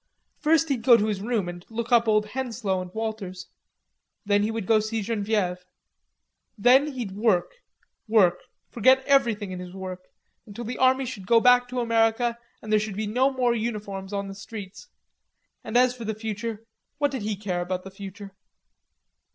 First 0.39 0.69
he'd 0.69 0.81
go 0.81 0.97
to 0.97 1.05
his 1.05 1.21
room 1.21 1.47
and 1.47 1.63
look 1.69 1.91
up 1.91 2.07
old 2.07 2.25
Henslowe 2.29 2.81
and 2.81 2.91
Walters. 2.91 3.49
Then 4.25 4.41
he 4.41 4.49
would 4.49 4.65
go 4.65 4.79
to 4.79 4.81
see 4.81 5.03
Genevieve. 5.03 5.63
Then 6.57 6.93
he'd 6.93 7.11
work, 7.11 7.57
work, 8.07 8.39
forget 8.71 9.01
everything 9.05 9.51
in 9.51 9.59
his 9.59 9.75
work, 9.75 10.07
until 10.47 10.63
the 10.65 10.79
army 10.79 11.05
should 11.05 11.27
go 11.27 11.39
back 11.39 11.67
to 11.67 11.81
America 11.81 12.39
and 12.63 12.71
there 12.73 12.79
should 12.79 12.97
be 12.97 13.05
no 13.05 13.31
more 13.31 13.53
uniforms 13.53 14.11
on 14.11 14.27
the 14.27 14.33
streets. 14.33 14.87
And 15.63 15.77
as 15.77 15.95
for 15.95 16.03
the 16.03 16.15
future, 16.15 16.65
what 16.97 17.11
did 17.11 17.21
he 17.21 17.35
care 17.35 17.61
about 17.61 17.83
the 17.83 17.91
future? 17.91 18.35